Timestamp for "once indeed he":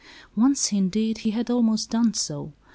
0.35-1.29